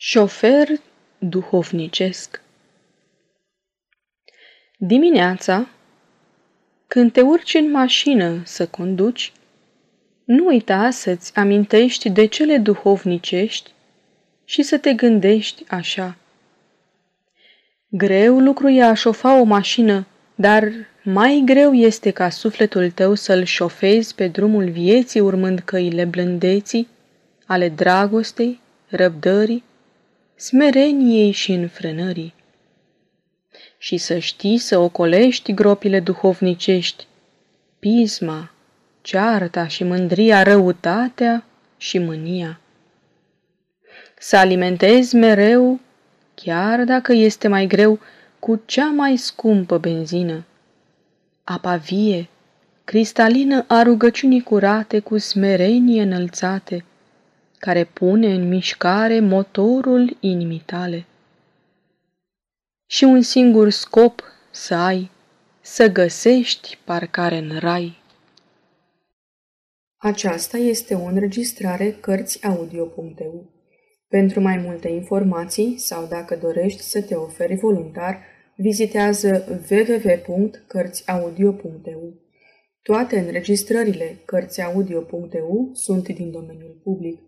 Șofer 0.00 0.68
duhovnicesc 1.18 2.42
Dimineața, 4.76 5.68
când 6.86 7.12
te 7.12 7.20
urci 7.20 7.54
în 7.54 7.70
mașină 7.70 8.42
să 8.44 8.66
conduci, 8.66 9.32
nu 10.24 10.46
uita 10.46 10.90
să-ți 10.90 11.36
amintești 11.36 12.10
de 12.10 12.26
cele 12.26 12.58
duhovnicești 12.58 13.72
și 14.44 14.62
să 14.62 14.78
te 14.78 14.92
gândești 14.94 15.64
așa. 15.68 16.16
Greu 17.88 18.38
lucru 18.38 18.68
e 18.68 18.82
a 18.82 18.94
șofa 18.94 19.40
o 19.40 19.44
mașină, 19.44 20.06
dar 20.34 20.72
mai 21.04 21.42
greu 21.44 21.72
este 21.74 22.10
ca 22.10 22.28
sufletul 22.28 22.90
tău 22.90 23.14
să-l 23.14 23.44
șofezi 23.44 24.14
pe 24.14 24.28
drumul 24.28 24.70
vieții 24.70 25.20
urmând 25.20 25.58
căile 25.58 26.04
blândeții, 26.04 26.88
ale 27.46 27.68
dragostei, 27.68 28.60
răbdării, 28.88 29.66
smereniei 30.40 31.30
și 31.30 31.52
înfrânării. 31.52 32.34
Și 33.78 33.96
să 33.96 34.18
știi 34.18 34.58
să 34.58 34.78
ocolești 34.78 35.52
gropile 35.52 36.00
duhovnicești, 36.00 37.06
pisma, 37.78 38.50
cearta 39.00 39.66
și 39.66 39.84
mândria, 39.84 40.42
răutatea 40.42 41.44
și 41.76 41.98
mânia. 41.98 42.60
Să 44.18 44.36
alimentezi 44.36 45.16
mereu, 45.16 45.80
chiar 46.34 46.84
dacă 46.84 47.12
este 47.12 47.48
mai 47.48 47.66
greu, 47.66 47.98
cu 48.38 48.62
cea 48.64 48.90
mai 48.90 49.16
scumpă 49.16 49.78
benzină. 49.78 50.44
Apa 51.44 51.76
vie, 51.76 52.28
cristalină 52.84 53.64
a 53.68 53.82
rugăciunii 53.82 54.42
curate 54.42 54.98
cu 54.98 55.18
smerenie 55.18 56.02
înălțate, 56.02 56.84
care 57.58 57.84
pune 57.84 58.34
în 58.34 58.48
mișcare 58.48 59.20
motorul 59.20 60.16
inimii 60.20 60.62
tale. 60.66 61.06
Și 62.86 63.04
un 63.04 63.22
singur 63.22 63.70
scop 63.70 64.22
să 64.50 64.74
ai, 64.74 65.10
să 65.60 65.92
găsești 65.92 66.78
parcare 66.84 67.36
în 67.36 67.58
rai. 67.58 67.96
Aceasta 69.96 70.56
este 70.56 70.94
o 70.94 71.04
înregistrare 71.04 71.90
Cărțiaudio.eu. 71.90 73.50
Pentru 74.08 74.40
mai 74.40 74.56
multe 74.56 74.88
informații 74.88 75.78
sau 75.78 76.06
dacă 76.06 76.36
dorești 76.36 76.80
să 76.80 77.02
te 77.02 77.14
oferi 77.14 77.56
voluntar, 77.56 78.22
vizitează 78.56 79.60
www.cărțiaudio.eu. 79.70 82.14
Toate 82.82 83.18
înregistrările 83.18 84.22
Cărțiaudio.eu 84.24 85.70
sunt 85.72 86.08
din 86.08 86.30
domeniul 86.30 86.80
public. 86.82 87.27